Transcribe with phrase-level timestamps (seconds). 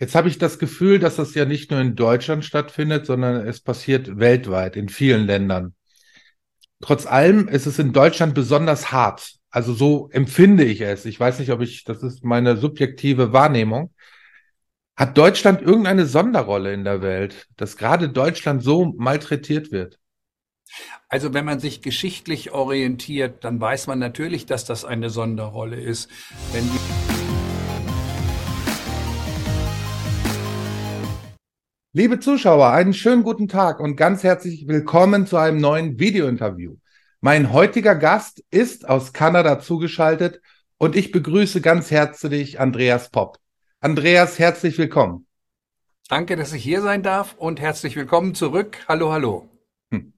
[0.00, 3.60] Jetzt habe ich das Gefühl, dass das ja nicht nur in Deutschland stattfindet, sondern es
[3.60, 5.74] passiert weltweit, in vielen Ländern.
[6.80, 9.34] Trotz allem ist es in Deutschland besonders hart.
[9.50, 11.04] Also so empfinde ich es.
[11.04, 13.92] Ich weiß nicht, ob ich, das ist meine subjektive Wahrnehmung.
[14.94, 19.98] Hat Deutschland irgendeine Sonderrolle in der Welt, dass gerade Deutschland so malträtiert wird?
[21.08, 26.10] Also wenn man sich geschichtlich orientiert, dann weiß man natürlich, dass das eine Sonderrolle ist.
[26.52, 26.68] Wenn
[31.94, 36.76] Liebe Zuschauer, einen schönen guten Tag und ganz herzlich willkommen zu einem neuen Videointerview.
[37.22, 40.42] Mein heutiger Gast ist aus Kanada zugeschaltet
[40.76, 43.38] und ich begrüße ganz herzlich Andreas Popp.
[43.80, 45.26] Andreas, herzlich willkommen.
[46.10, 48.76] Danke, dass ich hier sein darf und herzlich willkommen zurück.
[48.86, 49.48] Hallo, hallo.
[49.90, 50.12] Hm.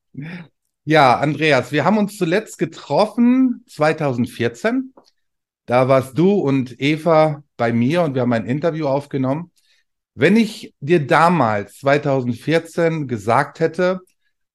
[0.83, 4.93] Ja, Andreas, wir haben uns zuletzt getroffen 2014.
[5.67, 9.50] Da warst du und Eva bei mir und wir haben ein Interview aufgenommen.
[10.21, 14.01] Wenn ich dir damals 2014 gesagt hätte,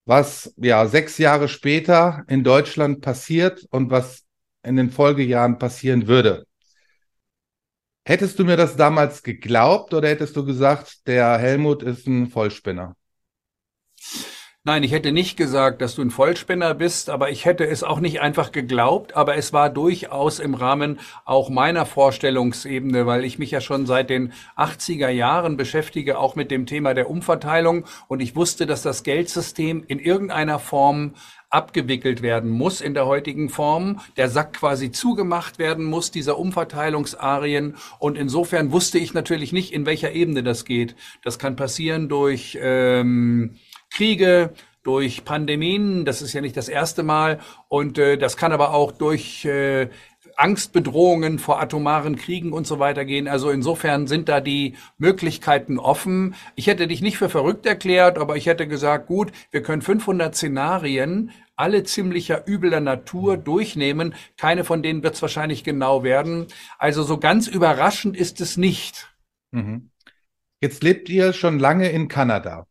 [0.05, 4.25] was ja sechs Jahre später in Deutschland passiert und was
[4.61, 6.45] in den Folgejahren passieren würde,
[8.07, 12.95] Hättest du mir das damals geglaubt oder hättest du gesagt, der Helmut ist ein Vollspinner?
[14.67, 17.99] Nein, ich hätte nicht gesagt, dass du ein Vollspinner bist, aber ich hätte es auch
[17.99, 23.52] nicht einfach geglaubt, aber es war durchaus im Rahmen auch meiner Vorstellungsebene, weil ich mich
[23.52, 28.35] ja schon seit den 80er Jahren beschäftige, auch mit dem Thema der Umverteilung und ich
[28.35, 31.13] wusste, dass das Geldsystem in irgendeiner Form
[31.52, 37.75] abgewickelt werden muss in der heutigen Form, der Sack quasi zugemacht werden muss, dieser Umverteilungsarien.
[38.00, 40.95] Und insofern wusste ich natürlich nicht, in welcher Ebene das geht.
[41.23, 43.57] Das kann passieren durch ähm,
[43.89, 48.73] Kriege, durch Pandemien, das ist ja nicht das erste Mal, und äh, das kann aber
[48.73, 49.89] auch durch äh,
[50.38, 53.28] Angstbedrohungen vor atomaren Kriegen und so weiter gehen.
[53.28, 56.36] Also insofern sind da die Möglichkeiten offen.
[56.56, 60.36] Ich hätte dich nicht für verrückt erklärt, aber ich hätte gesagt, gut, wir können 500
[60.36, 64.13] Szenarien alle ziemlicher übler Natur durchnehmen.
[64.38, 66.47] Keine von denen wird es wahrscheinlich genau werden.
[66.78, 69.16] Also so ganz überraschend ist es nicht.
[69.51, 69.90] Mhm.
[70.62, 72.68] Jetzt lebt ihr schon lange in Kanada.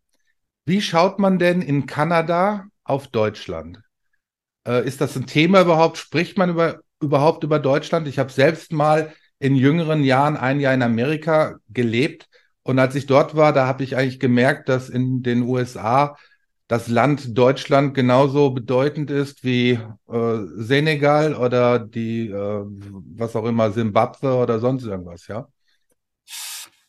[0.66, 3.80] Wie schaut man denn in Kanada auf Deutschland?
[4.66, 5.98] Äh, ist das ein Thema überhaupt?
[5.98, 8.08] Spricht man über, überhaupt über Deutschland?
[8.08, 12.28] Ich habe selbst mal in jüngeren Jahren ein Jahr in Amerika gelebt.
[12.62, 16.16] Und als ich dort war, da habe ich eigentlich gemerkt, dass in den USA
[16.66, 19.72] das Land Deutschland genauso bedeutend ist wie
[20.08, 22.64] äh, Senegal oder die, äh,
[23.16, 25.46] was auch immer, Simbabwe oder sonst irgendwas, ja?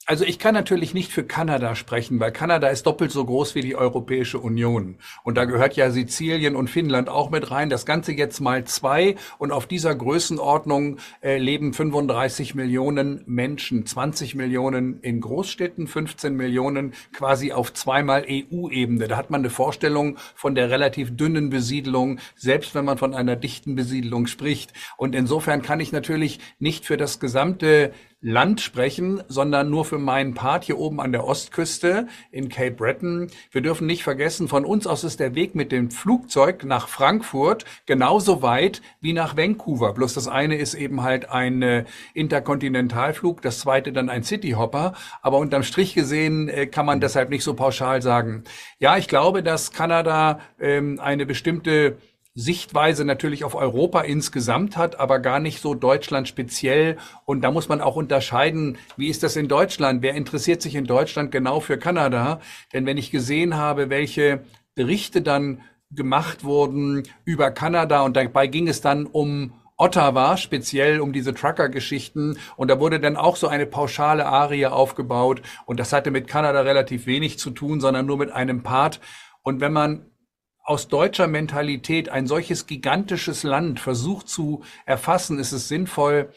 [0.08, 3.62] Also ich kann natürlich nicht für Kanada sprechen, weil Kanada ist doppelt so groß wie
[3.62, 4.98] die Europäische Union.
[5.24, 7.72] Und da gehört ja Sizilien und Finnland auch mit rein.
[7.72, 9.16] Das Ganze jetzt mal zwei.
[9.40, 13.88] Und auf dieser Größenordnung äh, leben 35 Millionen Menschen.
[13.88, 19.08] 20 Millionen in Großstädten, 15 Millionen quasi auf zweimal EU-Ebene.
[19.08, 23.36] Da hat man eine Vorstellung von der relativ dünnen Besiedelung, selbst wenn man von einer
[23.36, 24.72] dichten Besiedelung spricht.
[24.98, 27.92] Und insofern kann ich natürlich nicht für das gesamte
[28.22, 33.28] Land sprechen, sondern nur für meinen Part hier oben an der Ostküste in Cape Breton.
[33.52, 37.66] Wir dürfen nicht vergessen, von uns aus ist der Weg mit dem Flugzeug nach Frankfurt
[37.86, 39.94] genauso weit wie nach Vancouver.
[39.94, 44.94] Bloß das eine ist eben halt ein äh, Interkontinentalflug, das zweite dann ein Cityhopper.
[45.22, 48.44] Aber unterm Strich gesehen äh, kann man deshalb nicht so pauschal sagen.
[48.80, 51.98] Ja, ich glaube, dass Kanada ähm, eine bestimmte
[52.38, 56.98] Sichtweise natürlich auf Europa insgesamt hat, aber gar nicht so Deutschland speziell.
[57.24, 60.02] Und da muss man auch unterscheiden, wie ist das in Deutschland?
[60.02, 62.42] Wer interessiert sich in Deutschland genau für Kanada?
[62.74, 64.44] Denn wenn ich gesehen habe, welche
[64.76, 71.14] Berichte dann gemacht wurden über Kanada und dabei ging es dann um Ottawa, speziell um
[71.14, 72.38] diese Trucker-Geschichten.
[72.58, 75.42] Und da wurde dann auch so eine pauschale Arie aufgebaut.
[75.66, 79.00] Und das hatte mit Kanada relativ wenig zu tun, sondern nur mit einem Part.
[79.42, 80.06] Und wenn man
[80.66, 86.34] aus deutscher Mentalität ein solches gigantisches Land versucht zu erfassen, ist es sinnvoll,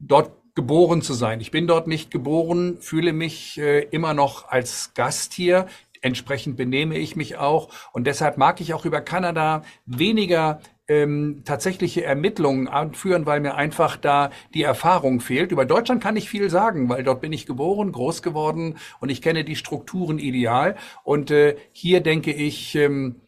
[0.00, 1.40] dort geboren zu sein.
[1.40, 5.66] Ich bin dort nicht geboren, fühle mich äh, immer noch als Gast hier.
[6.02, 7.68] Entsprechend benehme ich mich auch.
[7.92, 13.96] Und deshalb mag ich auch über Kanada weniger ähm, tatsächliche Ermittlungen anführen, weil mir einfach
[13.96, 15.52] da die Erfahrung fehlt.
[15.52, 19.22] Über Deutschland kann ich viel sagen, weil dort bin ich geboren, groß geworden und ich
[19.22, 20.76] kenne die Strukturen ideal.
[21.04, 23.22] Und äh, hier denke ich, ähm,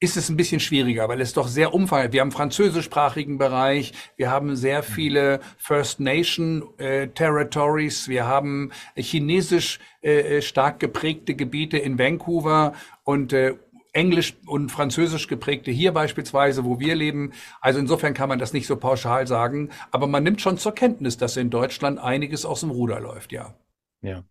[0.00, 2.12] ist es ein bisschen schwieriger, weil es doch sehr umfangreich.
[2.12, 9.78] Wir haben französischsprachigen Bereich, wir haben sehr viele First Nation äh, Territories, wir haben chinesisch
[10.02, 12.72] äh, äh, stark geprägte Gebiete in Vancouver
[13.04, 13.56] und äh,
[13.92, 17.32] Englisch und Französisch geprägte hier beispielsweise, wo wir leben.
[17.60, 21.18] Also insofern kann man das nicht so pauschal sagen, aber man nimmt schon zur Kenntnis,
[21.18, 23.54] dass in Deutschland einiges aus dem Ruder läuft, ja.
[24.00, 24.24] Ja.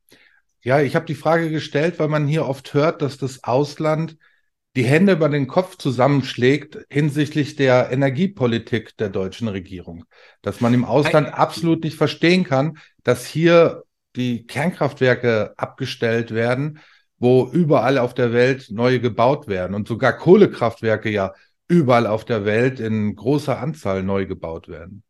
[0.62, 4.18] Ja, ich habe die Frage gestellt, weil man hier oft hört, dass das Ausland
[4.76, 10.06] die Hände über den Kopf zusammenschlägt hinsichtlich der Energiepolitik der deutschen Regierung.
[10.42, 13.84] Dass man im Ausland absolut nicht verstehen kann, dass hier
[14.16, 16.80] die Kernkraftwerke abgestellt werden,
[17.18, 21.34] wo überall auf der Welt neue gebaut werden und sogar Kohlekraftwerke ja
[21.68, 25.04] überall auf der Welt in großer Anzahl neu gebaut werden.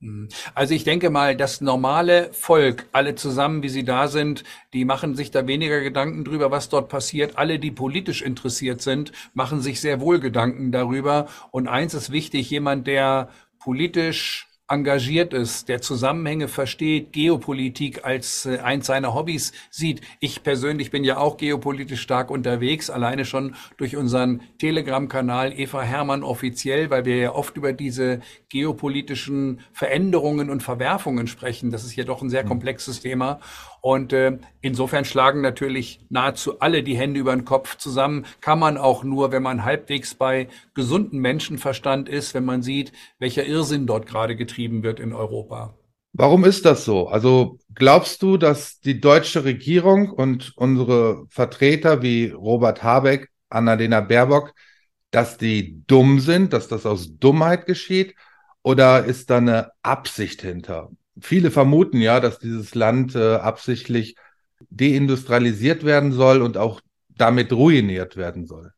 [0.00, 0.28] Mhm.
[0.54, 5.14] Also ich denke mal, das normale Volk, alle zusammen, wie sie da sind, die machen
[5.16, 7.36] sich da weniger Gedanken drüber, was dort passiert.
[7.36, 11.26] Alle, die politisch interessiert sind, machen sich sehr wohl Gedanken darüber.
[11.50, 18.58] Und eins ist wichtig, jemand, der politisch engagiert ist, der Zusammenhänge versteht, Geopolitik als äh,
[18.58, 20.02] eins seiner Hobbys sieht.
[20.20, 26.22] Ich persönlich bin ja auch geopolitisch stark unterwegs, alleine schon durch unseren Telegram-Kanal Eva Hermann
[26.22, 28.20] offiziell, weil wir ja oft über diese
[28.50, 31.70] geopolitischen Veränderungen und Verwerfungen sprechen.
[31.70, 32.48] Das ist ja doch ein sehr mhm.
[32.48, 33.40] komplexes Thema.
[33.88, 38.26] Und äh, insofern schlagen natürlich nahezu alle die Hände über den Kopf zusammen.
[38.42, 43.46] Kann man auch nur, wenn man halbwegs bei gesunden Menschenverstand ist, wenn man sieht, welcher
[43.46, 45.72] Irrsinn dort gerade getrieben wird in Europa.
[46.12, 47.08] Warum ist das so?
[47.08, 54.52] Also glaubst du, dass die deutsche Regierung und unsere Vertreter wie Robert Habeck, Annalena Baerbock,
[55.12, 58.14] dass die dumm sind, dass das aus Dummheit geschieht?
[58.62, 60.90] Oder ist da eine Absicht hinter?
[61.20, 64.16] Viele vermuten ja, dass dieses Land äh, absichtlich
[64.70, 68.72] deindustrialisiert werden soll und auch damit ruiniert werden soll.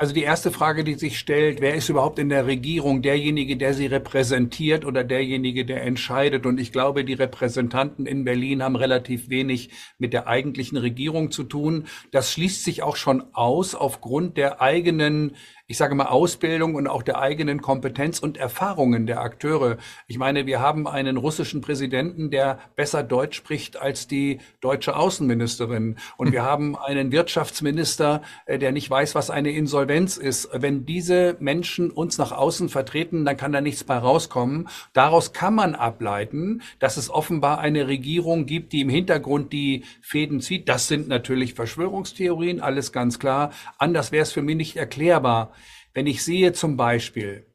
[0.00, 3.74] Also die erste Frage, die sich stellt, wer ist überhaupt in der Regierung derjenige, der
[3.74, 6.46] sie repräsentiert oder derjenige, der entscheidet?
[6.46, 11.42] Und ich glaube, die Repräsentanten in Berlin haben relativ wenig mit der eigentlichen Regierung zu
[11.42, 11.88] tun.
[12.12, 15.32] Das schließt sich auch schon aus aufgrund der eigenen
[15.70, 19.76] ich sage mal, Ausbildung und auch der eigenen Kompetenz und Erfahrungen der Akteure.
[20.06, 25.96] Ich meine, wir haben einen russischen Präsidenten, der besser Deutsch spricht als die deutsche Außenministerin.
[26.16, 30.48] Und wir haben einen Wirtschaftsminister, äh, der nicht weiß, was eine Insolvenz ist.
[30.52, 34.68] Wenn diese Menschen uns nach außen vertreten, dann kann da nichts bei rauskommen.
[34.92, 40.40] Daraus kann man ableiten, dass es offenbar eine Regierung gibt, die im Hintergrund die Fäden
[40.40, 40.68] zieht.
[40.68, 43.50] Das sind natürlich Verschwörungstheorien, alles ganz klar.
[43.78, 45.52] Anders wäre es für mich nicht erklärbar.
[45.94, 47.47] Wenn ich sehe zum Beispiel,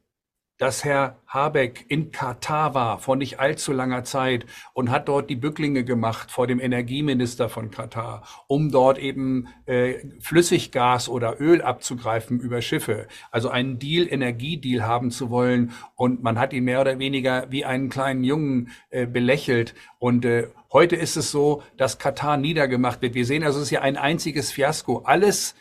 [0.58, 5.36] dass Herr Habeck in Katar war vor nicht allzu langer Zeit und hat dort die
[5.36, 12.38] Bücklinge gemacht vor dem Energieminister von Katar, um dort eben äh, Flüssiggas oder Öl abzugreifen
[12.38, 13.08] über Schiffe.
[13.32, 15.72] Also einen Deal, Energiedeal haben zu wollen.
[15.96, 19.74] Und man hat ihn mehr oder weniger wie einen kleinen Jungen äh, belächelt.
[19.98, 23.14] Und äh, heute ist es so, dass Katar niedergemacht wird.
[23.14, 24.98] Wir sehen also, es ist ja ein einziges Fiasko.
[25.04, 25.56] Alles,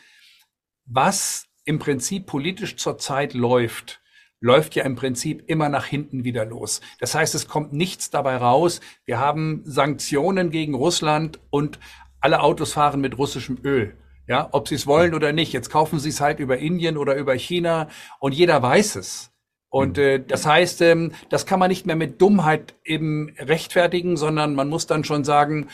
[0.86, 4.03] was im Prinzip politisch zurzeit läuft,
[4.44, 6.81] läuft ja im Prinzip immer nach hinten wieder los.
[7.00, 8.81] Das heißt, es kommt nichts dabei raus.
[9.06, 11.80] Wir haben Sanktionen gegen Russland und
[12.19, 13.95] alle Autos fahren mit russischem Öl.
[14.28, 15.54] Ja, ob sie es wollen oder nicht.
[15.54, 17.88] Jetzt kaufen sie es halt über Indien oder über China
[18.19, 19.31] und jeder weiß es.
[19.69, 20.04] Und mhm.
[20.04, 24.68] äh, das heißt, ähm, das kann man nicht mehr mit Dummheit eben rechtfertigen, sondern man
[24.68, 25.69] muss dann schon sagen,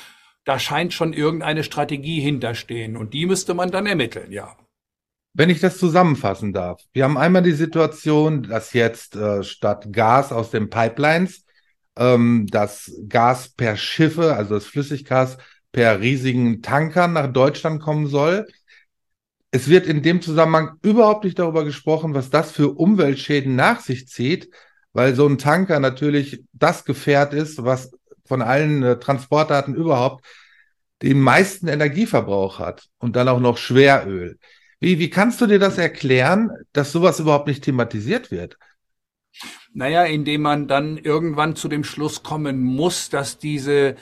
[0.45, 4.55] da scheint schon irgendeine Strategie hinterstehen und die müsste man dann ermitteln, ja.
[5.33, 10.31] Wenn ich das zusammenfassen darf, wir haben einmal die Situation, dass jetzt äh, statt Gas
[10.31, 11.45] aus den Pipelines
[11.95, 15.37] ähm, das Gas per Schiffe, also das Flüssiggas
[15.71, 18.47] per riesigen Tankern nach Deutschland kommen soll.
[19.51, 24.07] Es wird in dem Zusammenhang überhaupt nicht darüber gesprochen, was das für Umweltschäden nach sich
[24.07, 24.49] zieht,
[24.93, 27.91] weil so ein Tanker natürlich das Gefährt ist, was
[28.25, 30.25] von allen äh, Transportarten überhaupt
[31.01, 34.37] den meisten Energieverbrauch hat und dann auch noch Schweröl.
[34.79, 38.57] Wie, wie kannst du dir das erklären, dass sowas überhaupt nicht thematisiert wird?
[39.73, 43.95] Naja, indem man dann irgendwann zu dem Schluss kommen muss, dass diese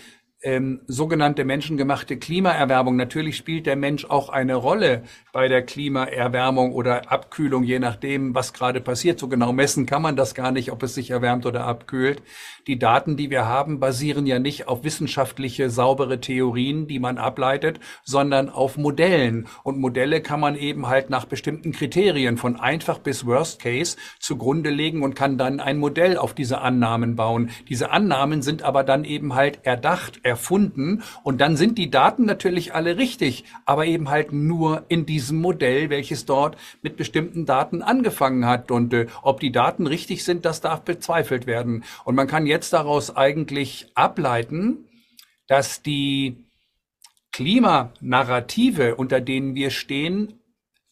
[0.44, 2.96] ähm, sogenannte menschengemachte Klimaerwärmung.
[2.96, 5.01] Natürlich spielt der Mensch auch eine Rolle
[5.34, 9.20] bei der Klimaerwärmung oder Abkühlung, je nachdem, was gerade passiert.
[9.20, 12.22] So genau messen kann man das gar nicht, ob es sich erwärmt oder abkühlt.
[12.67, 17.79] Die Daten, die wir haben, basieren ja nicht auf wissenschaftliche, saubere Theorien, die man ableitet,
[18.03, 19.48] sondern auf Modellen.
[19.63, 24.70] Und Modelle kann man eben halt nach bestimmten Kriterien von einfach bis Worst Case zugrunde
[24.70, 27.50] legen und kann dann ein Modell auf diese Annahmen bauen.
[27.70, 32.74] Diese Annahmen sind aber dann eben halt erdacht, erfunden und dann sind die Daten natürlich
[32.74, 38.46] alle richtig, aber eben halt nur in diesem Modell, welches dort mit bestimmten Daten angefangen
[38.46, 38.72] hat.
[38.72, 41.84] Und äh, ob die Daten richtig sind, das darf bezweifelt werden.
[42.03, 44.86] Und man kann jetzt daraus eigentlich ableiten,
[45.48, 46.46] dass die
[47.31, 50.39] Klimanarrative, unter denen wir stehen,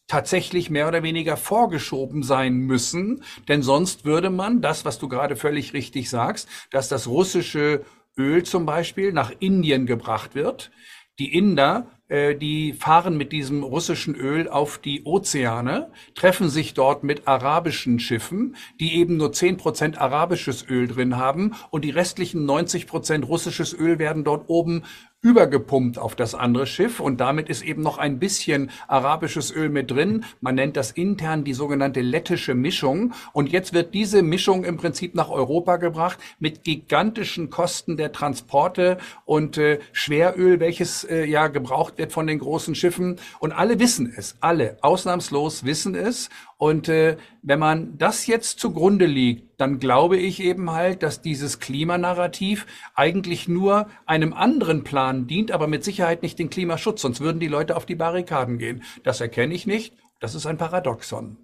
[0.06, 5.34] tatsächlich mehr oder weniger vorgeschoben sein müssen, denn sonst würde man das, was du gerade
[5.34, 7.84] völlig richtig sagst, dass das russische
[8.18, 10.70] Öl zum Beispiel nach Indien gebracht wird.
[11.18, 17.02] Die Inder äh, die fahren mit diesem russischen Öl auf die Ozeane, treffen sich dort
[17.02, 22.44] mit arabischen Schiffen, die eben nur zehn Prozent arabisches Öl drin haben und die restlichen
[22.44, 24.84] 90 Prozent russisches Öl werden dort oben
[25.22, 29.90] übergepumpt auf das andere Schiff und damit ist eben noch ein bisschen arabisches Öl mit
[29.90, 30.24] drin.
[30.40, 33.12] Man nennt das intern die sogenannte lettische Mischung.
[33.32, 38.98] Und jetzt wird diese Mischung im Prinzip nach Europa gebracht mit gigantischen Kosten der Transporte
[39.24, 43.16] und äh, Schweröl, welches äh, ja gebraucht wird von den großen Schiffen.
[43.40, 49.04] Und alle wissen es, alle ausnahmslos wissen es und äh, wenn man das jetzt zugrunde
[49.04, 55.52] liegt, dann glaube ich eben halt, dass dieses Klimanarrativ eigentlich nur einem anderen Plan dient,
[55.52, 57.02] aber mit Sicherheit nicht den Klimaschutz.
[57.02, 58.82] Sonst würden die Leute auf die Barrikaden gehen.
[59.04, 59.94] Das erkenne ich nicht.
[60.18, 61.36] Das ist ein Paradoxon.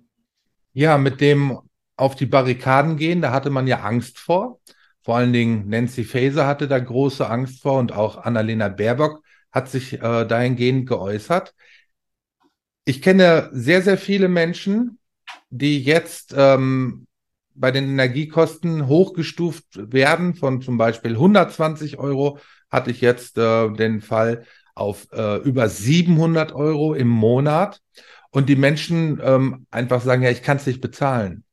[0.73, 1.59] Ja, mit dem
[1.97, 4.61] auf die Barrikaden gehen, da hatte man ja Angst vor.
[5.03, 9.69] Vor allen Dingen Nancy Faeser hatte da große Angst vor und auch Annalena Baerbock hat
[9.69, 11.55] sich äh, dahingehend geäußert.
[12.87, 14.99] Ich kenne sehr, sehr viele Menschen,
[15.53, 17.07] die jetzt ähm,
[17.55, 22.39] bei den Energiekosten hochgestuft werden von zum Beispiel 120 Euro,
[22.71, 27.83] hatte ich jetzt äh, den Fall auf äh, über 700 Euro im Monat
[28.31, 31.45] und die Menschen ähm, einfach sagen, ja, ich kann es nicht bezahlen.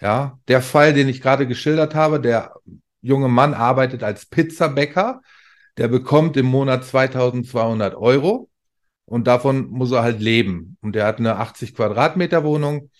[0.00, 2.56] Ja, der Fall, den ich gerade geschildert habe, der
[3.00, 5.22] junge Mann arbeitet als Pizzabäcker,
[5.76, 8.50] der bekommt im Monat 2200 Euro
[9.04, 10.76] und davon muss er halt leben.
[10.80, 12.90] Und der hat eine 80 Quadratmeter Wohnung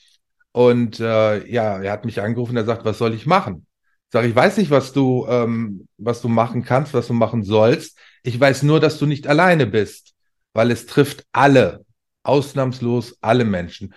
[0.55, 3.67] und äh, ja, er hat mich angerufen, er sagt, was soll ich machen?
[4.13, 7.99] Sage, ich weiß nicht, was du, ähm, was du machen kannst, was du machen sollst.
[8.23, 10.15] Ich weiß nur, dass du nicht alleine bist,
[10.53, 11.85] weil es trifft alle,
[12.23, 13.93] ausnahmslos alle Menschen.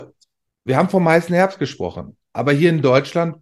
[0.66, 3.38] Wir haben vom heißen Herbst gesprochen, aber hier in Deutschland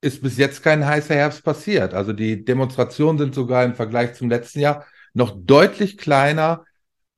[0.00, 1.92] ist bis jetzt kein heißer Herbst passiert.
[1.92, 6.64] Also die Demonstrationen sind sogar im Vergleich zum letzten Jahr noch deutlich kleiner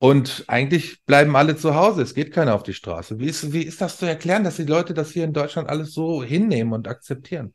[0.00, 2.02] und eigentlich bleiben alle zu Hause.
[2.02, 3.20] Es geht keiner auf die Straße.
[3.20, 5.92] Wie ist, wie ist das zu erklären, dass die Leute das hier in Deutschland alles
[5.92, 7.52] so hinnehmen und akzeptieren?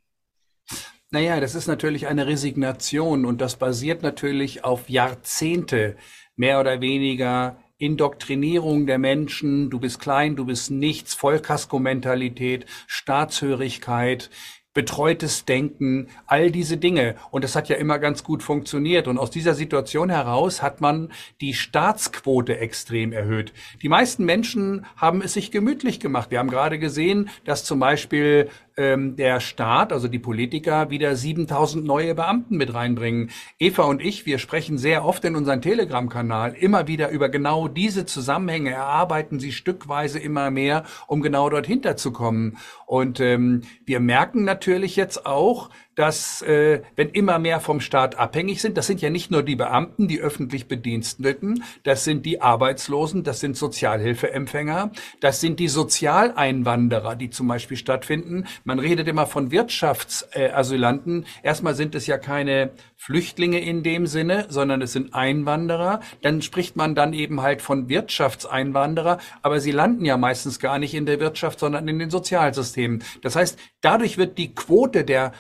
[1.10, 5.98] Naja, das ist natürlich eine Resignation und das basiert natürlich auf Jahrzehnte
[6.36, 14.30] mehr oder weniger Indoktrinierung der Menschen, du bist klein, du bist nichts, Vollkasko-Mentalität, Staatshörigkeit,
[14.76, 17.16] betreutes Denken, all diese Dinge.
[17.32, 19.08] Und das hat ja immer ganz gut funktioniert.
[19.08, 23.54] Und aus dieser Situation heraus hat man die Staatsquote extrem erhöht.
[23.82, 26.30] Die meisten Menschen haben es sich gemütlich gemacht.
[26.30, 31.86] Wir haben gerade gesehen, dass zum Beispiel ähm, der Staat, also die Politiker, wieder 7000
[31.86, 33.32] neue Beamten mit reinbringen.
[33.60, 38.06] Eva und ich, wir sprechen sehr oft in unserem Telegram-Kanal immer wieder über genau diese
[38.06, 42.58] Zusammenhänge, erarbeiten sie stückweise immer mehr, um genau dorthin zu kommen.
[42.86, 48.62] Und ähm, wir merken natürlich jetzt auch, dass äh, wenn immer mehr vom Staat abhängig
[48.62, 53.24] sind, das sind ja nicht nur die Beamten, die öffentlich Bediensteten, das sind die Arbeitslosen,
[53.24, 58.46] das sind Sozialhilfeempfänger, das sind die Sozialeinwanderer, die zum Beispiel stattfinden.
[58.64, 61.26] Man redet immer von Wirtschaftsasylanten.
[61.44, 66.02] Erstmal sind es ja keine Flüchtlinge in dem Sinne, sondern es sind Einwanderer.
[66.22, 70.94] Dann spricht man dann eben halt von Wirtschaftseinwanderer, aber sie landen ja meistens gar nicht
[70.94, 73.04] in der Wirtschaft, sondern in den Sozialsystemen.
[73.22, 75.34] Das heißt, dadurch wird die Quote der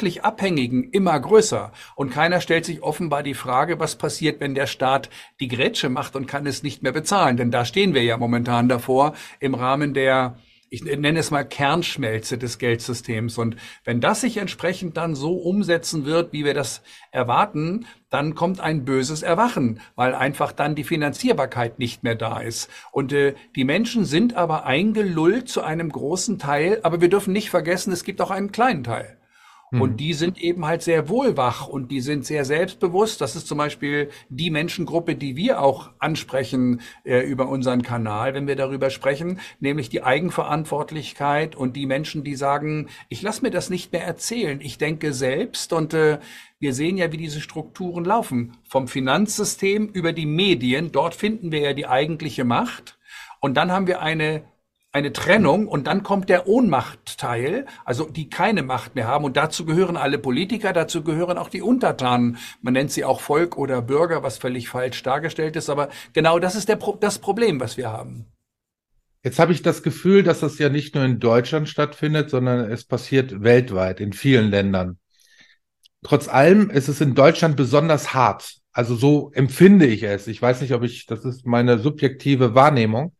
[0.00, 4.66] staatlich Abhängigen immer größer und keiner stellt sich offenbar die Frage, was passiert, wenn der
[4.66, 7.36] Staat die Grätsche macht und kann es nicht mehr bezahlen.
[7.36, 10.36] Denn da stehen wir ja momentan davor im Rahmen der
[10.72, 13.38] ich nenne es mal Kernschmelze des Geldsystems.
[13.38, 18.60] Und wenn das sich entsprechend dann so umsetzen wird, wie wir das erwarten, dann kommt
[18.60, 22.70] ein böses Erwachen, weil einfach dann die Finanzierbarkeit nicht mehr da ist.
[22.92, 27.50] Und äh, die Menschen sind aber eingelullt zu einem großen Teil, aber wir dürfen nicht
[27.50, 29.16] vergessen, es gibt auch einen kleinen Teil.
[29.72, 29.96] Und mhm.
[29.96, 33.20] die sind eben halt sehr wohlwach und die sind sehr selbstbewusst.
[33.20, 38.48] Das ist zum Beispiel die Menschengruppe, die wir auch ansprechen äh, über unseren Kanal, wenn
[38.48, 43.70] wir darüber sprechen, nämlich die Eigenverantwortlichkeit und die Menschen, die sagen, ich lasse mir das
[43.70, 46.18] nicht mehr erzählen, ich denke selbst und äh,
[46.58, 48.56] wir sehen ja, wie diese Strukturen laufen.
[48.68, 52.98] Vom Finanzsystem über die Medien, dort finden wir ja die eigentliche Macht.
[53.40, 54.42] Und dann haben wir eine
[54.92, 59.24] eine Trennung und dann kommt der Ohnmachtteil, also die keine Macht mehr haben.
[59.24, 62.38] Und dazu gehören alle Politiker, dazu gehören auch die Untertanen.
[62.60, 65.70] Man nennt sie auch Volk oder Bürger, was völlig falsch dargestellt ist.
[65.70, 68.26] Aber genau das ist der Pro das Problem, was wir haben.
[69.22, 72.84] Jetzt habe ich das Gefühl, dass das ja nicht nur in Deutschland stattfindet, sondern es
[72.84, 74.98] passiert weltweit, in vielen Ländern.
[76.02, 78.56] Trotz allem ist es in Deutschland besonders hart.
[78.72, 80.26] Also so empfinde ich es.
[80.26, 83.14] Ich weiß nicht, ob ich, das ist meine subjektive Wahrnehmung.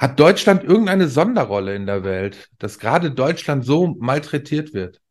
[0.00, 5.02] Hat Deutschland irgendeine Sonderrolle in der Welt, dass gerade Deutschland so malträtiert wird?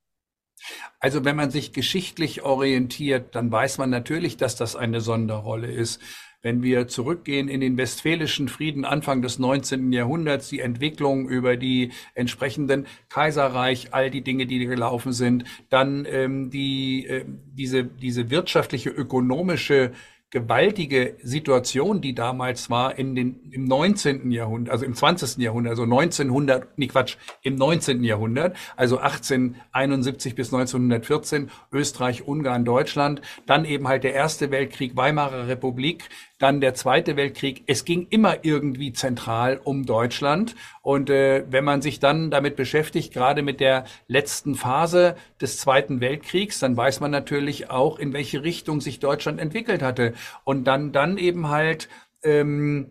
[1.00, 6.02] Also wenn man sich geschichtlich orientiert, dann weiß man natürlich, dass das eine Sonderrolle ist.
[6.42, 9.94] Wenn wir zurückgehen in den Westfälischen Frieden Anfang des 19.
[9.94, 16.50] Jahrhunderts, die Entwicklung über die entsprechenden Kaiserreich, all die Dinge, die gelaufen sind, dann ähm,
[16.50, 19.92] die, äh, diese, diese wirtschaftliche, ökonomische
[20.32, 24.32] gewaltige Situation, die damals war in den, im 19.
[24.32, 25.38] Jahrhundert, also im 20.
[25.38, 28.04] Jahrhundert, also 1900, nee Quatsch, im 19.
[28.04, 35.48] Jahrhundert, also 1871 bis 1914, Österreich, Ungarn, Deutschland, dann eben halt der Erste Weltkrieg, Weimarer
[35.48, 36.10] Republik,
[36.40, 37.64] dann der Zweite Weltkrieg.
[37.68, 40.56] Es ging immer irgendwie zentral um Deutschland.
[40.82, 46.00] Und äh, wenn man sich dann damit beschäftigt, gerade mit der letzten Phase des Zweiten
[46.00, 50.14] Weltkriegs, dann weiß man natürlich auch, in welche Richtung sich Deutschland entwickelt hatte.
[50.46, 51.90] Und dann, dann eben halt
[52.24, 52.90] ähm,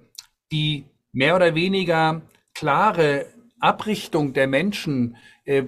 [0.53, 2.23] die mehr oder weniger
[2.55, 3.27] klare
[3.61, 5.65] Abrichtung der Menschen, äh,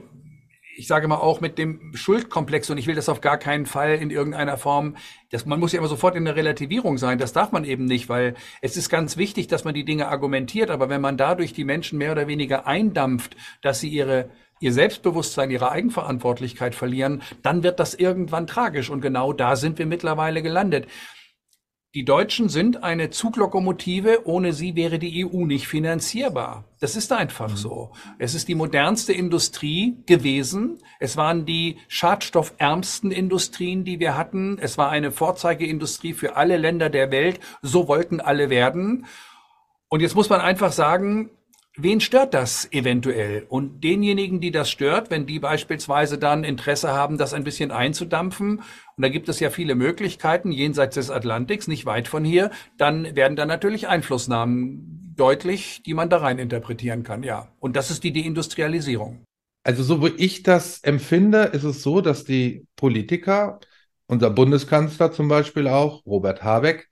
[0.76, 3.96] ich sage mal auch mit dem Schuldkomplex und ich will das auf gar keinen Fall
[3.96, 4.96] in irgendeiner Form,
[5.30, 8.08] das, man muss ja immer sofort in der Relativierung sein, das darf man eben nicht,
[8.08, 11.64] weil es ist ganz wichtig, dass man die Dinge argumentiert, aber wenn man dadurch die
[11.64, 17.80] Menschen mehr oder weniger eindampft, dass sie ihre ihr Selbstbewusstsein, ihre Eigenverantwortlichkeit verlieren, dann wird
[17.80, 20.86] das irgendwann tragisch und genau da sind wir mittlerweile gelandet.
[21.92, 26.62] Die Deutschen sind eine Zuglokomotive, ohne sie wäre die EU nicht finanzierbar.
[26.78, 27.56] Das ist einfach mhm.
[27.56, 27.92] so.
[28.20, 30.78] Es ist die modernste Industrie gewesen.
[31.00, 34.56] Es waren die schadstoffärmsten Industrien, die wir hatten.
[34.60, 37.40] Es war eine Vorzeigeindustrie für alle Länder der Welt.
[37.60, 39.06] So wollten alle werden.
[39.88, 41.30] Und jetzt muss man einfach sagen,
[41.76, 43.46] Wen stört das eventuell?
[43.48, 48.58] Und denjenigen, die das stört, wenn die beispielsweise dann Interesse haben, das ein bisschen einzudampfen,
[48.58, 53.14] und da gibt es ja viele Möglichkeiten jenseits des Atlantiks, nicht weit von hier, dann
[53.14, 57.48] werden da natürlich Einflussnahmen deutlich, die man da rein interpretieren kann, ja.
[57.60, 59.24] Und das ist die Deindustrialisierung.
[59.62, 63.60] Also so wie ich das empfinde, ist es so, dass die Politiker,
[64.06, 66.88] unser Bundeskanzler zum Beispiel auch, Robert Habeck,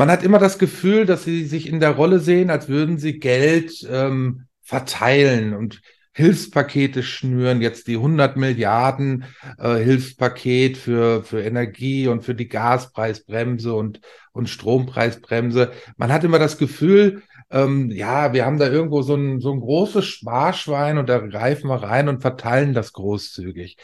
[0.00, 3.18] man hat immer das Gefühl, dass sie sich in der Rolle sehen, als würden sie
[3.18, 5.82] Geld ähm, verteilen und
[6.14, 9.26] Hilfspakete schnüren, jetzt die 100 Milliarden
[9.58, 14.00] äh, Hilfspaket für, für Energie und für die Gaspreisbremse und,
[14.32, 15.70] und Strompreisbremse.
[15.98, 19.60] Man hat immer das Gefühl, ähm, ja, wir haben da irgendwo so ein, so ein
[19.60, 23.76] großes Sparschwein und da greifen wir rein und verteilen das großzügig.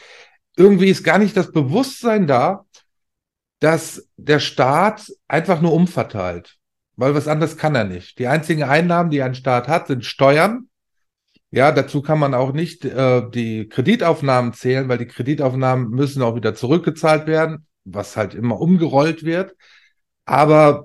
[0.55, 2.65] Irgendwie ist gar nicht das Bewusstsein da,
[3.59, 6.57] dass der Staat einfach nur umverteilt,
[6.95, 8.19] weil was anderes kann er nicht.
[8.19, 10.69] Die einzigen Einnahmen, die ein Staat hat, sind Steuern.
[11.49, 16.35] Ja, dazu kann man auch nicht äh, die Kreditaufnahmen zählen, weil die Kreditaufnahmen müssen auch
[16.35, 19.55] wieder zurückgezahlt werden, was halt immer umgerollt wird.
[20.25, 20.83] Aber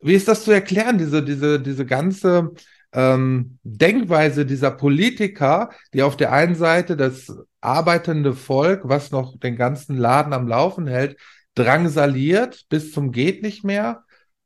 [0.00, 2.52] wie ist das zu erklären, diese, diese, diese ganze
[2.92, 9.56] ähm, Denkweise dieser Politiker, die auf der einen Seite das arbeitende Volk, was noch den
[9.56, 11.18] ganzen Laden am Laufen hält,
[11.54, 14.04] drangsaliert bis zum geht nicht mehr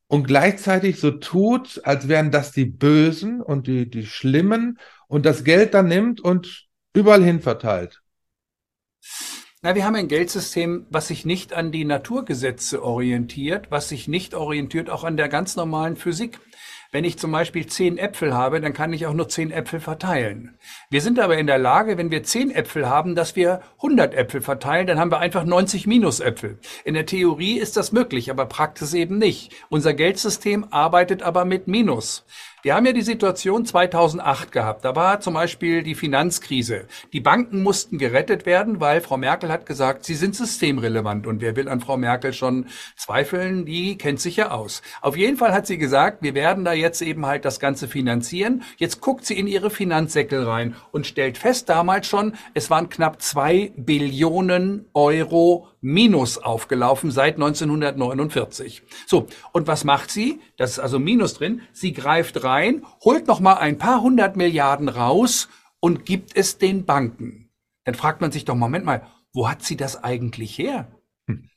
[0.09, 5.44] und gleichzeitig so tut, als wären das die Bösen und die, die Schlimmen und das
[5.44, 8.03] Geld dann nimmt und überall hin verteilt.
[9.61, 14.35] Na, wir haben ein Geldsystem, was sich nicht an die Naturgesetze orientiert, was sich nicht
[14.35, 16.38] orientiert auch an der ganz normalen Physik.
[16.90, 20.57] Wenn ich zum Beispiel zehn Äpfel habe, dann kann ich auch nur zehn Äpfel verteilen.
[20.88, 24.40] Wir sind aber in der Lage, wenn wir zehn Äpfel haben, dass wir 100 Äpfel
[24.40, 26.59] verteilen, dann haben wir einfach 90 Minusäpfel.
[26.87, 29.53] In der Theorie ist das möglich, aber Praxis eben nicht.
[29.68, 32.24] Unser Geldsystem arbeitet aber mit Minus.
[32.62, 34.85] Wir haben ja die Situation 2008 gehabt.
[34.85, 36.87] Da war zum Beispiel die Finanzkrise.
[37.12, 41.29] Die Banken mussten gerettet werden, weil Frau Merkel hat gesagt, sie sind systemrelevant.
[41.29, 42.66] Und wer will an Frau Merkel schon
[42.97, 44.83] zweifeln, die kennt sich ja aus.
[45.03, 48.64] Auf jeden Fall hat sie gesagt, wir werden da jetzt eben halt das Ganze finanzieren.
[48.77, 53.23] Jetzt guckt sie in ihre Finanzsäckel rein und stellt fest damals schon, es waren knapp
[53.23, 58.83] zwei Billionen Euro Minus aufgelaufen seit 1949.
[59.07, 60.41] So, und was macht sie?
[60.57, 61.62] Das ist also Minus drin.
[61.73, 65.49] Sie greift rein, holt noch mal ein paar hundert Milliarden raus
[65.81, 67.51] und gibt es den Banken.
[67.85, 70.88] Dann fragt man sich doch, Moment mal, wo hat sie das eigentlich her?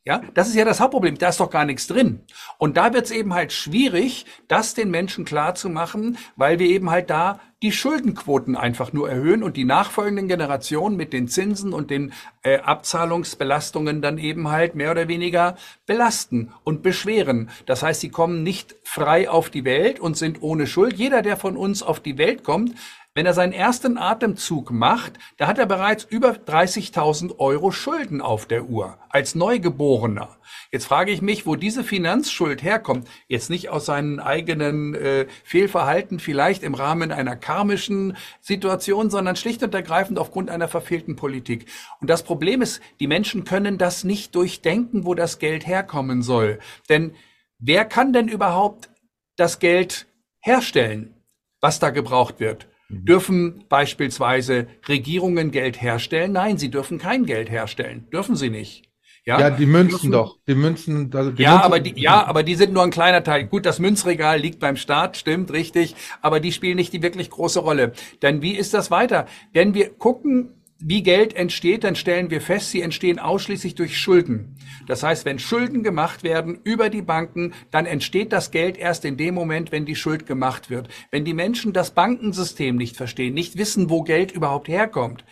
[0.04, 1.18] Ja, das ist ja das Hauptproblem.
[1.20, 2.22] Da ist doch gar nichts drin.
[2.58, 6.68] Und da wird es eben halt schwierig, das den Menschen klar zu machen, weil wir
[6.68, 11.74] eben halt da die Schuldenquoten einfach nur erhöhen und die nachfolgenden Generationen mit den Zinsen
[11.74, 15.56] und den äh, Abzahlungsbelastungen dann eben halt mehr oder weniger
[15.86, 17.52] belasten und beschweren.
[17.68, 20.94] Das heißt, sie kommen nicht frei auf die Welt und sind ohne Schuld.
[20.94, 22.74] Jeder, der von uns auf die Welt kommt,
[23.14, 28.46] Wenn er seinen ersten Atemzug macht, da hat er bereits über 30.000 Euro Schulden auf
[28.46, 30.38] der Uhr als Neugeborener.
[30.72, 33.10] Jetzt frage ich mich, wo diese Finanzschuld herkommt.
[33.28, 39.62] Jetzt nicht aus seinen eigenen äh, Fehlverhalten, vielleicht im Rahmen einer karmischen Situation, sondern schlicht
[39.62, 41.66] und ergreifend aufgrund einer verfehlten Politik.
[42.00, 46.60] Und das Problem ist, die Menschen können das nicht durchdenken, wo das Geld herkommen soll.
[46.88, 47.14] Denn
[47.60, 48.90] wer kann denn überhaupt
[49.36, 50.08] das Geld
[50.40, 51.14] herstellen,
[51.60, 52.71] was da gebraucht wird?
[52.92, 53.06] Mhm.
[53.06, 56.34] Dürfen beispielsweise Regierungen Geld herstellen?
[56.34, 58.08] Nein, sie dürfen kein Geld herstellen.
[58.12, 58.84] Dürfen sie nicht.
[59.24, 60.38] Ja, ja die Münzen dürfen, doch.
[60.48, 61.12] Die Münzen.
[61.14, 63.46] Also die ja, Münzen, aber die, ja, aber die sind nur ein kleiner Teil.
[63.46, 65.96] Gut, das Münzregal liegt beim Staat, stimmt, richtig.
[66.22, 67.94] Aber die spielen nicht die wirklich große Rolle.
[68.22, 69.28] Denn wie ist das weiter?
[69.54, 74.58] Wenn wir gucken, wie Geld entsteht, dann stellen wir fest, sie entstehen ausschließlich durch Schulden.
[74.88, 79.18] Das heißt, wenn Schulden gemacht werden über die Banken, dann entsteht das Geld erst in
[79.18, 80.90] dem Moment, wenn die Schuld gemacht wird.
[81.12, 85.24] Wenn die Menschen das Bankensystem nicht verstehen, nicht wissen, wo Geld überhaupt herkommt,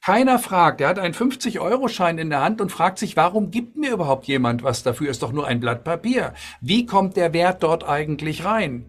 [0.00, 3.92] keiner fragt, er hat einen 50-Euro-Schein in der Hand und fragt sich, warum gibt mir
[3.92, 5.10] überhaupt jemand was dafür?
[5.10, 6.34] Ist doch nur ein Blatt Papier.
[6.60, 8.86] Wie kommt der Wert dort eigentlich rein?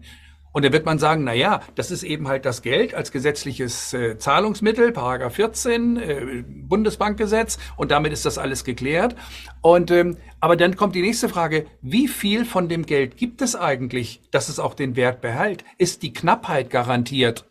[0.52, 3.94] Und da wird man sagen, na ja, das ist eben halt das Geld als gesetzliches
[3.94, 9.14] äh, Zahlungsmittel, Paragraph 14 äh, Bundesbankgesetz und damit ist das alles geklärt.
[9.60, 13.54] Und ähm, aber dann kommt die nächste Frage: Wie viel von dem Geld gibt es
[13.54, 15.64] eigentlich, dass es auch den Wert behält?
[15.78, 17.44] Ist die Knappheit garantiert?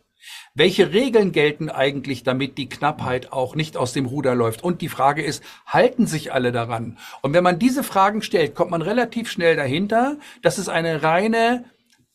[0.54, 4.62] Welche Regeln gelten eigentlich, damit die Knappheit auch nicht aus dem Ruder läuft?
[4.62, 6.98] Und die Frage ist, halten sich alle daran?
[7.22, 11.64] Und wenn man diese Fragen stellt, kommt man relativ schnell dahinter, dass es eine reine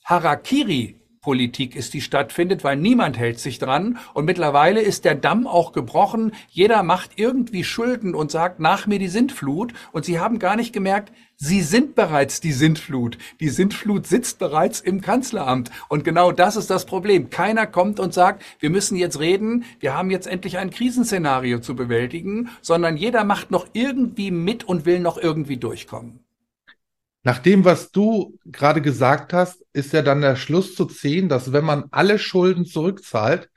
[0.05, 3.97] Harakiri Politik ist, die stattfindet, weil niemand hält sich dran.
[4.13, 6.33] Und mittlerweile ist der Damm auch gebrochen.
[6.51, 9.73] Jeder macht irgendwie Schulden und sagt, nach mir die Sintflut.
[9.91, 13.17] Und sie haben gar nicht gemerkt, sie sind bereits die Sintflut.
[13.39, 15.71] Die Sintflut sitzt bereits im Kanzleramt.
[15.89, 17.31] Und genau das ist das Problem.
[17.31, 21.75] Keiner kommt und sagt, wir müssen jetzt reden, wir haben jetzt endlich ein Krisenszenario zu
[21.75, 26.24] bewältigen, sondern jeder macht noch irgendwie mit und will noch irgendwie durchkommen.
[27.25, 31.51] Nach dem, was du gerade gesagt hast, ist ja dann der Schluss zu ziehen, dass
[31.51, 33.49] wenn man alle Schulden zurückzahlt,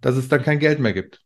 [0.00, 1.20] dass es dann kein Geld mehr gibt.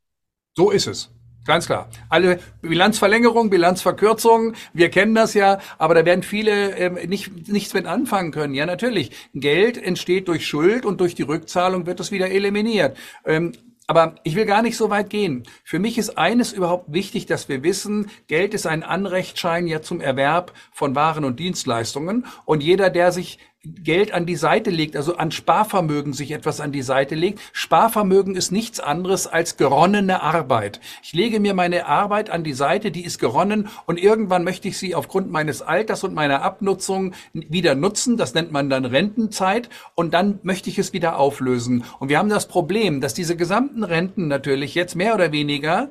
[0.56, 1.12] So ist es.
[1.44, 1.88] Ganz klar.
[2.08, 7.86] Alle Bilanzverlängerung, Bilanzverkürzung, wir kennen das ja, aber da werden viele ähm, nicht, nichts mit
[7.86, 8.52] anfangen können.
[8.52, 9.12] Ja, natürlich.
[9.32, 12.96] Geld entsteht durch Schuld und durch die Rückzahlung wird es wieder eliminiert.
[13.24, 13.52] Ähm,
[13.86, 15.44] aber ich will gar nicht so weit gehen.
[15.64, 20.00] Für mich ist eines überhaupt wichtig, dass wir wissen, Geld ist ein Anrechtsschein ja zum
[20.00, 22.26] Erwerb von Waren und Dienstleistungen.
[22.44, 23.38] Und jeder, der sich
[23.82, 27.40] Geld an die Seite legt, also an Sparvermögen sich etwas an die Seite legt.
[27.52, 30.80] Sparvermögen ist nichts anderes als geronnene Arbeit.
[31.02, 34.78] Ich lege mir meine Arbeit an die Seite, die ist geronnen und irgendwann möchte ich
[34.78, 38.16] sie aufgrund meines Alters und meiner Abnutzung wieder nutzen.
[38.16, 41.84] Das nennt man dann Rentenzeit und dann möchte ich es wieder auflösen.
[41.98, 45.90] Und wir haben das Problem, dass diese gesamten Renten natürlich jetzt mehr oder weniger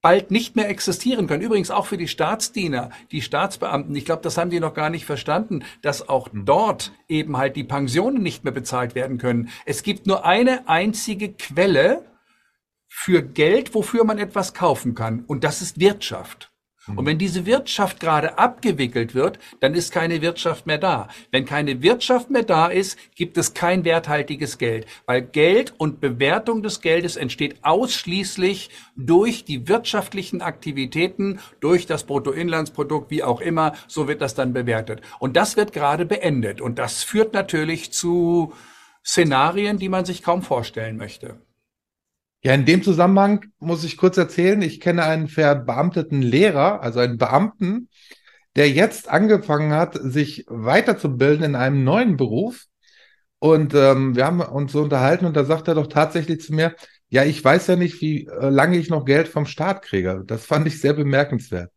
[0.00, 1.42] bald nicht mehr existieren können.
[1.42, 3.94] Übrigens auch für die Staatsdiener, die Staatsbeamten.
[3.96, 6.44] Ich glaube, das haben die noch gar nicht verstanden, dass auch hm.
[6.44, 9.50] dort eben halt die Pensionen nicht mehr bezahlt werden können.
[9.66, 12.04] Es gibt nur eine einzige Quelle
[12.88, 15.24] für Geld, wofür man etwas kaufen kann.
[15.26, 16.50] Und das ist Wirtschaft.
[16.96, 21.08] Und wenn diese Wirtschaft gerade abgewickelt wird, dann ist keine Wirtschaft mehr da.
[21.30, 26.62] Wenn keine Wirtschaft mehr da ist, gibt es kein werthaltiges Geld, weil Geld und Bewertung
[26.62, 34.08] des Geldes entsteht ausschließlich durch die wirtschaftlichen Aktivitäten, durch das Bruttoinlandsprodukt, wie auch immer, so
[34.08, 35.00] wird das dann bewertet.
[35.18, 36.60] Und das wird gerade beendet.
[36.60, 38.52] Und das führt natürlich zu
[39.04, 41.38] Szenarien, die man sich kaum vorstellen möchte.
[42.42, 47.18] Ja, in dem Zusammenhang muss ich kurz erzählen, ich kenne einen verbeamteten Lehrer, also einen
[47.18, 47.88] Beamten,
[48.54, 52.66] der jetzt angefangen hat, sich weiterzubilden in einem neuen Beruf.
[53.40, 56.74] Und ähm, wir haben uns so unterhalten und da sagt er doch tatsächlich zu mir,
[57.08, 60.22] ja, ich weiß ja nicht, wie äh, lange ich noch Geld vom Staat kriege.
[60.26, 61.70] Das fand ich sehr bemerkenswert.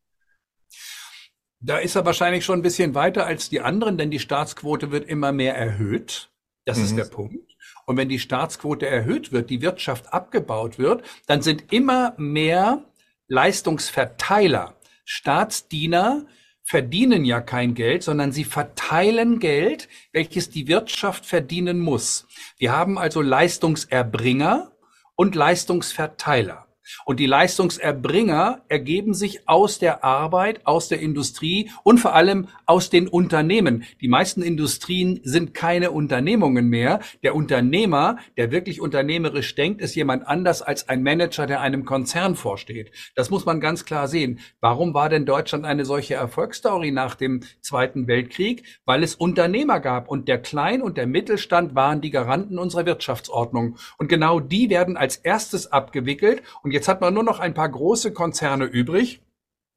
[1.60, 5.08] Da ist er wahrscheinlich schon ein bisschen weiter als die anderen, denn die Staatsquote wird
[5.08, 6.32] immer mehr erhöht.
[6.65, 6.84] Das mhm.
[6.86, 7.51] ist der Punkt.
[7.86, 12.86] Und wenn die Staatsquote erhöht wird, die Wirtschaft abgebaut wird, dann sind immer mehr
[13.28, 16.26] Leistungsverteiler, Staatsdiener,
[16.63, 22.28] verdienen ja kein Geld, sondern sie verteilen Geld, welches die Wirtschaft verdienen muss.
[22.58, 24.72] Wir haben also Leistungserbringer
[25.15, 26.67] und Leistungsverteiler.
[27.06, 32.89] Und die Leistungserbringer ergeben sich aus der Arbeit, aus der Industrie und vor allem aus
[32.89, 33.84] den Unternehmen.
[34.01, 36.99] Die meisten Industrien sind keine Unternehmungen mehr.
[37.23, 42.36] Der Unternehmer, der wirklich unternehmerisch denkt, ist jemand anders als ein Manager, der einem Konzern
[42.36, 42.91] vorsteht.
[43.15, 44.39] Das muss man ganz klar sehen.
[44.60, 48.63] Warum war denn Deutschland eine solche Erfolgsstory nach dem Zweiten Weltkrieg?
[48.86, 53.77] Weil es Unternehmer gab und der Klein- und der Mittelstand waren die Garanten unserer Wirtschaftsordnung.
[53.97, 56.41] Und genau die werden als erstes abgewickelt.
[56.63, 59.22] Und jetzt hat man nur noch ein paar große Konzerne übrig.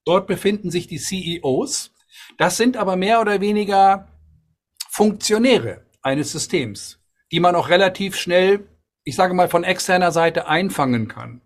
[0.05, 1.93] Dort befinden sich die CEOs.
[2.38, 4.09] Das sind aber mehr oder weniger
[4.90, 7.01] Funktionäre eines Systems,
[7.33, 8.69] die man auch relativ schnell,
[9.03, 11.40] ich sage mal, von externer Seite einfangen kann.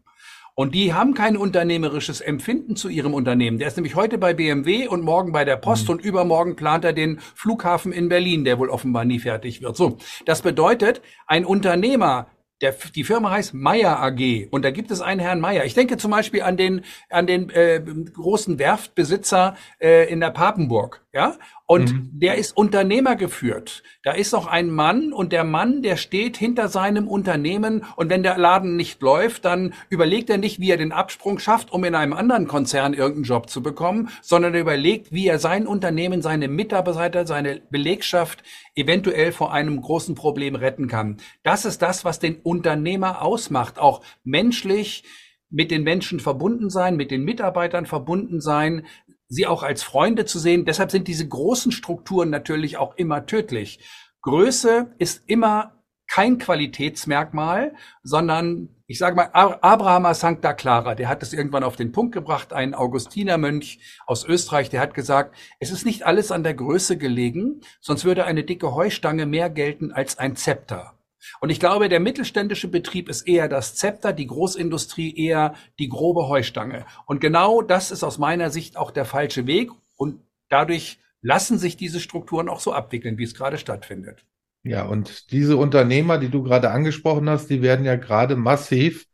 [0.58, 3.58] Und die haben kein unternehmerisches Empfinden zu ihrem Unternehmen.
[3.58, 5.92] Der ist nämlich heute bei BMW und morgen bei der Post mhm.
[5.92, 9.76] und übermorgen plant er den Flughafen in Berlin, der wohl offenbar nie fertig wird.
[9.76, 9.98] So.
[10.26, 12.26] Das bedeutet, ein Unternehmer,
[12.60, 15.64] der, die Firma heißt Meyer AG und da gibt es einen Herrn Meyer.
[15.64, 17.80] Ich denke zum Beispiel an den an den äh,
[18.12, 21.36] großen Werftbesitzer äh, in der Papenburg, ja.
[21.66, 22.10] Und mhm.
[22.12, 23.82] der ist Unternehmer geführt.
[24.04, 28.22] Da ist noch ein Mann und der Mann, der steht hinter seinem Unternehmen und wenn
[28.22, 31.96] der Laden nicht läuft, dann überlegt er nicht, wie er den Absprung schafft, um in
[31.96, 36.46] einem anderen Konzern irgendeinen Job zu bekommen, sondern er überlegt, wie er sein Unternehmen, seine
[36.46, 38.44] Mitarbeiter, seine Belegschaft
[38.76, 41.16] eventuell vor einem großen Problem retten kann.
[41.42, 45.02] Das ist das, was den Unternehmer ausmacht, auch menschlich
[45.50, 48.86] mit den Menschen verbunden sein, mit den Mitarbeitern verbunden sein,
[49.28, 50.64] sie auch als Freunde zu sehen.
[50.64, 53.80] Deshalb sind diese großen Strukturen natürlich auch immer tödlich.
[54.22, 61.34] Größe ist immer kein Qualitätsmerkmal, sondern ich sage mal, Abraham Sancta Clara, der hat es
[61.34, 66.04] irgendwann auf den Punkt gebracht, ein Augustinermönch aus Österreich, der hat gesagt, es ist nicht
[66.04, 70.97] alles an der Größe gelegen, sonst würde eine dicke Heustange mehr gelten als ein Zepter.
[71.40, 76.28] Und ich glaube, der mittelständische Betrieb ist eher das Zepter, die Großindustrie eher die grobe
[76.28, 76.86] Heustange.
[77.06, 79.70] Und genau das ist aus meiner Sicht auch der falsche Weg.
[79.96, 84.24] Und dadurch lassen sich diese Strukturen auch so abwickeln, wie es gerade stattfindet.
[84.62, 89.06] Ja, und diese Unternehmer, die du gerade angesprochen hast, die werden ja gerade massiv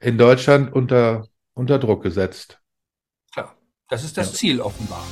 [0.00, 2.60] in Deutschland unter, unter Druck gesetzt.
[3.32, 3.56] Klar,
[3.88, 4.38] das ist das ja.
[4.38, 5.04] Ziel offenbar.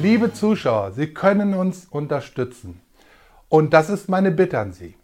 [0.00, 2.80] Liebe Zuschauer, Sie können uns unterstützen.
[3.50, 4.94] Und das ist meine Bitte an Sie.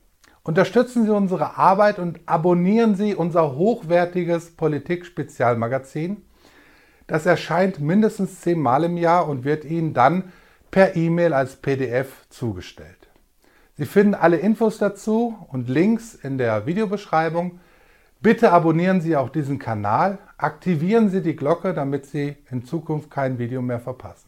[0.43, 6.23] Unterstützen Sie unsere Arbeit und abonnieren Sie unser hochwertiges Politik-Spezialmagazin.
[7.07, 10.33] Das erscheint mindestens zehnmal im Jahr und wird Ihnen dann
[10.71, 13.09] per E-Mail als PDF zugestellt.
[13.77, 17.61] Sie finden alle Infos dazu und Links in der Videobeschreibung.
[18.23, 23.39] Bitte abonnieren Sie auch diesen Kanal, aktivieren Sie die Glocke, damit Sie in Zukunft kein
[23.39, 24.28] Video mehr verpassen.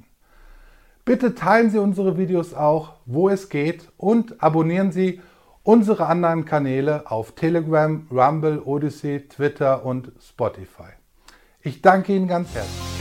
[1.05, 5.21] Bitte teilen Sie unsere Videos auch, wo es geht und abonnieren Sie
[5.63, 10.93] unsere anderen Kanäle auf Telegram, Rumble, Odyssey, Twitter und Spotify.
[11.63, 13.00] Ich danke Ihnen ganz herzlich.